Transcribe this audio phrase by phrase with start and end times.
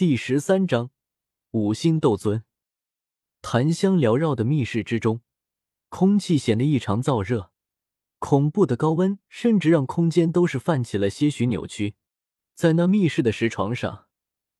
[0.00, 0.90] 第十三章
[1.50, 2.42] 五星斗尊。
[3.42, 5.20] 檀香缭绕的密室之中，
[5.90, 7.52] 空气显得异常燥热，
[8.18, 11.96] 恐怖的高温甚至让空间都是泛起了些许扭曲。
[12.54, 14.06] 在那密室的石床上，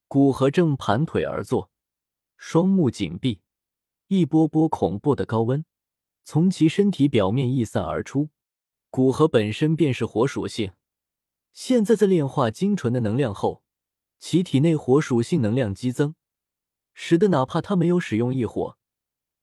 [0.08, 1.70] 古河正盘腿而坐，
[2.36, 3.40] 双目紧闭，
[4.08, 5.64] 一波波恐怖的高温
[6.22, 8.28] 从其身体表面溢散而出。
[8.90, 10.72] 古河本身便是火属性，
[11.54, 13.64] 现在在炼化精纯的能量后。
[14.20, 16.14] 其体内火属性能量激增，
[16.92, 18.76] 使得哪怕他没有使用异火，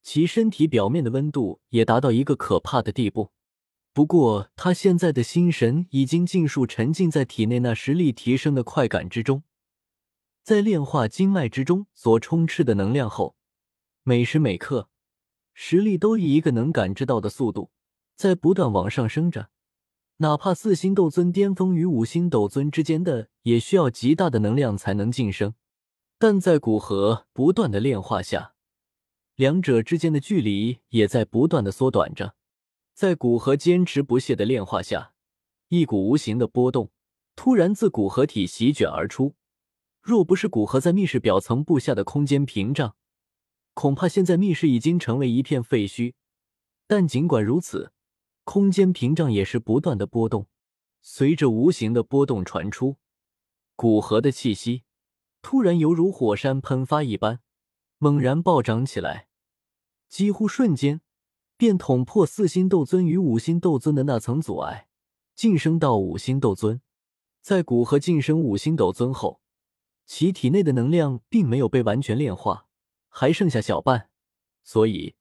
[0.03, 3.31] 其身体表面的温度也达到一个可怕的地步。
[3.91, 9.41] 不过，他现在的心神已经尽数沉浸在体内那实力提升的快感之中，
[10.43, 13.35] 在炼化经脉之中所充斥的能量后，
[14.03, 14.89] 每时每刻，
[15.55, 17.71] 实力都以一个能感知到的速度
[18.15, 19.49] 在不断往上升着。
[20.19, 25.53] 哪怕四星斗尊巅峰与五星斗尊之间的，也需要极大的能量才能晋升。
[26.17, 28.55] 但在古河不断的炼化下，
[29.35, 32.33] 两者之间的距离也在不断的缩短着。
[32.95, 35.13] 在古河坚持不懈的炼化下，
[35.67, 36.89] 一股无形的波动
[37.35, 39.35] 突然自古河体席卷而出。
[40.01, 42.95] 若不是古河在密室表层布下的空间屏障，
[43.75, 46.13] 恐怕现在密室已经成为一片废墟。
[46.87, 47.91] 但尽管如此。
[48.47, 50.47] 空间屏障也是不断的波动，
[51.01, 52.95] 随着无形的波动传出，
[53.75, 54.83] 古河的气息
[55.41, 57.41] 突然犹如火山喷发一般，
[57.97, 59.27] 猛然暴涨起来，
[60.07, 61.01] 几乎瞬间
[61.57, 64.87] 便捅破四星斗尊与五星斗尊的那层阻碍，
[65.35, 66.79] 晋升到五星斗尊。
[67.41, 69.41] 在古河晋升五星斗尊后，
[70.05, 72.67] 其体内的能量并没有被完全炼化，
[73.09, 74.09] 还剩下小半，
[74.63, 75.15] 所以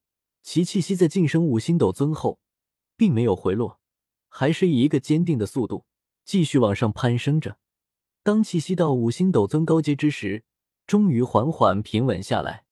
[0.44, 2.38] 其气息在晋升五星斗尊后。
[2.96, 3.80] 并没有回落，
[4.28, 5.84] 还是以一个坚定的速度
[6.24, 7.58] 继续往上攀升着。
[8.22, 10.44] 当气息到五星斗尊高阶之时，
[10.86, 12.64] 终于缓缓平稳下来，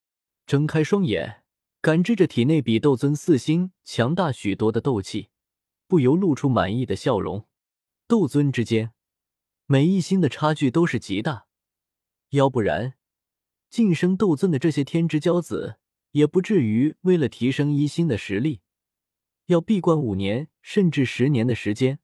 [0.45, 1.43] 睁开双眼，
[1.81, 5.29] 感知着体内比斗尊四星强大许多的斗气，
[5.87, 7.45] 不由露出满意的笑容。
[8.07, 8.91] 斗尊之间，
[9.65, 11.47] 每一星的差距都是极大，
[12.31, 12.95] 要不然，
[13.69, 15.77] 晋升斗尊的这些天之骄子
[16.11, 18.61] 也不至于为了提升一星的实力。
[19.47, 21.99] 要闭关五年甚至十年的时间，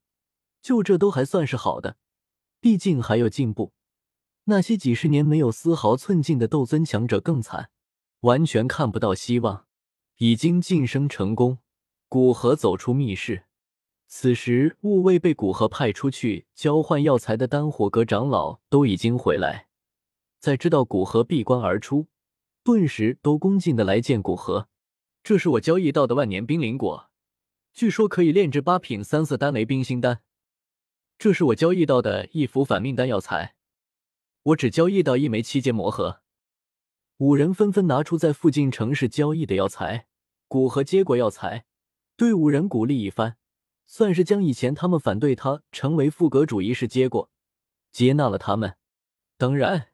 [0.62, 1.98] 就这都还算是好的，
[2.60, 3.74] 毕竟还有进步。
[4.46, 7.70] 那些几十年没有丝毫寸进的斗尊强者更惨，
[8.22, 9.66] 完全看不到希望。
[10.18, 11.58] 已经晋升成功，
[12.08, 13.46] 古河走出密室。
[14.08, 19.68] 此时，雾卫被古河派出去交换药材的丹火阁长老都已经回来，
[20.40, 22.08] 在知道古河闭关而出，
[22.64, 24.68] 顿时都恭敬的来见古河。
[25.24, 27.11] 这是我交易到的万年冰灵果。
[27.74, 30.20] 据说可以炼制八品三色丹雷冰心丹，
[31.18, 33.56] 这是我交易到的一幅反命丹药材。
[34.44, 36.22] 我只交易到一枚七阶魔核。
[37.18, 40.08] 五人纷纷拿出在附近城市交易的药材，
[40.48, 41.66] 古河接过药材，
[42.18, 43.38] 对五人鼓励一番，
[43.86, 47.30] 算是将以前他们反对他成为副阁主一事接过，
[47.92, 48.76] 接纳了他们。
[49.38, 49.90] 当然，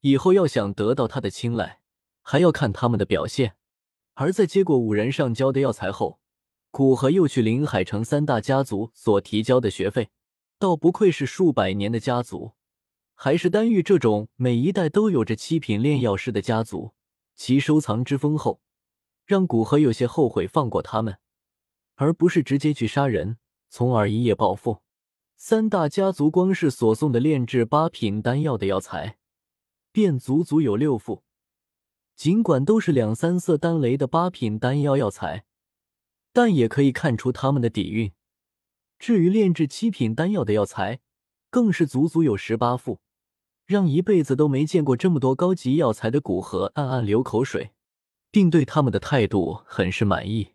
[0.00, 1.82] 以后要想得到他的青睐，
[2.22, 3.56] 还要看他们的表现。
[4.14, 6.21] 而在接过五人上交的药材后，
[6.72, 10.08] 古河又去临海城三大家族所提交的学费，
[10.58, 12.52] 倒不愧是数百年的家族，
[13.14, 16.94] 还是丹玉这种每一代都有着七品炼药师的家族，
[17.34, 18.62] 其收藏之丰厚，
[19.26, 21.18] 让古河有些后悔放过他们，
[21.96, 23.36] 而不是直接去杀人，
[23.68, 24.80] 从而一夜暴富。
[25.36, 29.18] 三大家族光是所送的炼制八品丹药的药材，
[29.92, 31.22] 便足足有六副，
[32.16, 35.44] 尽管都是两三色丹雷的八品丹药药材。
[36.32, 38.12] 但也可以看出他们的底蕴。
[38.98, 41.00] 至于炼制七品丹药的药材，
[41.50, 43.00] 更是足足有十八副，
[43.66, 47.72] 让一辈子都没见过这么多高级药材的古河暗暗流口水，
[48.30, 50.52] 并对他们的态度很是满意。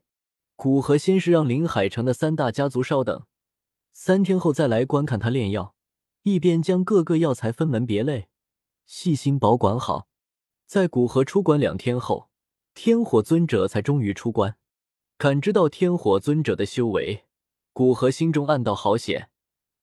[0.55, 3.25] 古河先是让临海城的三大家族稍等，
[3.93, 5.75] 三天后再来观看他炼药，
[6.23, 8.29] 一边将各个药材分门别类，
[8.85, 10.07] 细心保管好。
[10.65, 12.29] 在古河出关两天后，
[12.73, 14.57] 天火尊者才终于出关。
[15.19, 17.23] 感知到天火尊者的修为，
[17.73, 19.31] 古河心中暗道好险，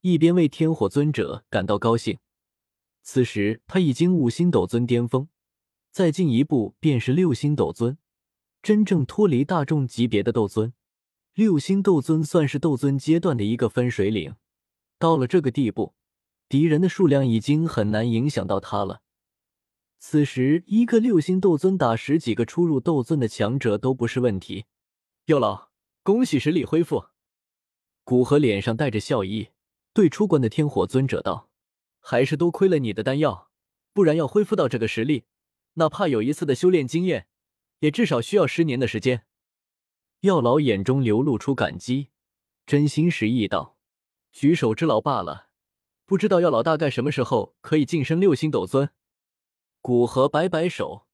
[0.03, 2.19] 一边为天火尊者感到高兴。
[3.03, 5.27] 此时他已经五星斗尊巅峰，
[5.91, 7.99] 再进一步便是六星斗尊，
[8.63, 10.73] 真正脱离大众级别的斗尊。
[11.35, 14.37] 六星斗尊算是斗尊阶段的一个分水岭，
[15.01, 15.95] 到了这个地步，
[16.49, 19.01] 敌人的数量已经很难影响到他了。
[19.99, 24.67] 此时一个六星斗尊打十几个初入斗尊的强者都不是问题。
[25.27, 25.71] 药老，
[26.03, 27.07] 恭喜实力恢复。
[28.05, 29.49] 古河脸上带着笑意，
[29.95, 31.49] 对出关的天火尊者道
[31.99, 33.51] ：“还是多亏了你的丹药，
[33.95, 35.25] 不然要恢复到这个实力，
[35.75, 37.27] 哪怕有一次的修炼经验，
[37.79, 39.25] 也至少需要十年的时间。
[40.21, 42.11] 药老眼中流露出感激，
[42.67, 43.79] 真心实意道
[44.31, 45.49] ：“举手之劳罢了，
[46.05, 48.91] 不知道药老大概什么时候可以晋升六星斗尊？”
[49.81, 51.07] 古河摆摆手，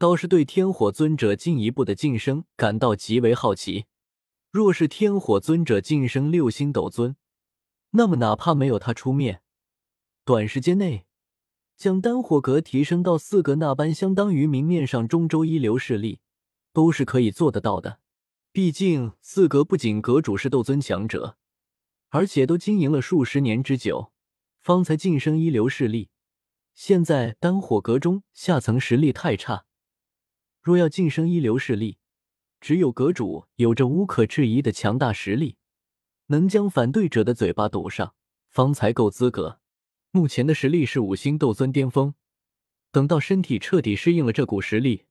[0.00, 3.84] 倒是对天火尊者进一步的晋升感到极为好奇。
[4.50, 7.16] 若是天火尊者晋升六星斗尊，
[7.90, 9.42] 那么哪怕没有他出面，
[10.24, 11.04] 短时间内
[11.76, 16.20] 将丹火阁提升到四格那般，相当于明面上中州一流势力，
[16.72, 18.00] 都是可以做得到的。
[18.52, 21.36] 毕竟四阁不仅阁主是斗尊强者，
[22.08, 24.10] 而且都经营了数十年之久，
[24.60, 26.08] 方才晋升一流势力。
[26.72, 29.66] 现在丹火阁中下层实力太差，
[30.60, 31.98] 若要晋升一流势力，
[32.60, 35.56] 只有阁主有着无可置疑的强大实力，
[36.26, 38.14] 能将反对者的嘴巴堵上，
[38.48, 39.60] 方才够资格。
[40.10, 42.14] 目前的实力是五星斗尊巅峰，
[42.90, 45.06] 等到身体彻底适应了这股实力，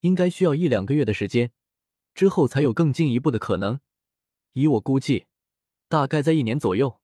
[0.00, 1.52] 应该需要一两个月的时间，
[2.14, 3.80] 之后才有更进一步的可能。
[4.52, 5.26] 以我估计，
[5.88, 7.00] 大概在一年左右。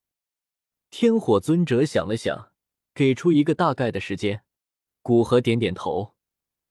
[0.90, 2.50] 天火尊者想了想。
[2.96, 4.44] 给出一个大概的时间，
[5.02, 6.13] 古河点点头，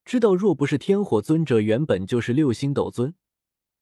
[0.06, 3.16] 知道若不是天火尊者原本就是六星斗尊，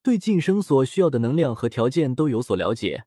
[0.04, 3.06] 对晋升所需要的能量和条件都有所了解，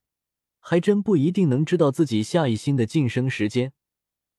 [0.60, 3.72] 还真不一定能知道自己下一星的晋升时间。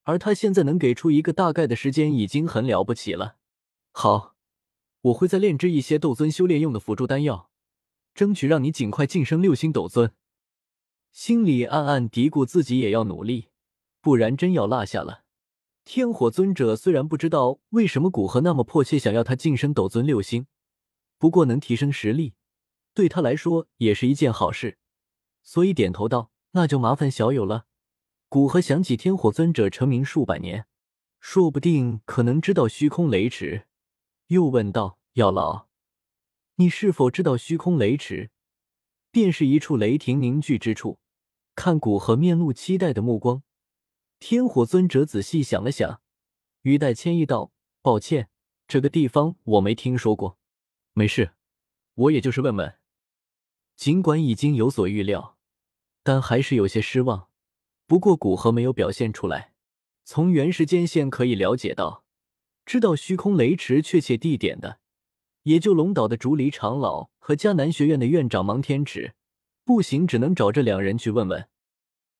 [0.04, 3.36] 而他现在能给出一个大概的时间，已经很了不起了。
[3.92, 4.36] 好，
[5.00, 7.50] 我会再炼制一些斗尊修炼用的辅助丹药，
[8.14, 10.12] 争取让你尽快晋升六星斗尊。
[11.10, 13.48] 心里暗暗嘀咕，自己也要努力。
[14.00, 15.25] 不然真要落下了。
[15.86, 20.48] 天火尊者虽然不知道为什么古河那么迫切想要他晋升斗尊六星，
[21.16, 22.34] 不过能提升实力，
[22.92, 24.78] 对他来说也是一件好事，
[25.44, 27.66] 所以点头道：“那就麻烦小友了。”
[28.28, 30.66] 古河想起天火尊者成名数百年，
[31.20, 33.68] 说不定可能知道虚空雷池，
[34.26, 35.68] 又问道：“药老，
[36.56, 38.32] 你是否知道虚空雷池？
[39.12, 40.98] 便是一处雷霆凝聚之处。”
[41.54, 43.44] 看古河面露期待的目光。
[44.18, 46.00] 天火尊者仔细想了想，
[46.62, 47.52] 语带歉意道
[47.82, 48.28] ：“抱歉，
[48.66, 50.38] 这个地方我没听说过。
[50.94, 51.32] 没事，
[51.94, 52.78] 我也就是问问。”
[53.76, 55.36] 尽管已经有所预料，
[56.02, 57.28] 但还是有些失望。
[57.86, 59.52] 不过古河没有表现出来。
[60.04, 62.04] 从原时间线可以了解到，
[62.64, 64.80] 知道虚空雷池确切地点的，
[65.42, 69.14] 也就龙岛的竹篱长老和迦南学院的院长芒天池。
[69.64, 71.48] 不行，只能找这两人去问问。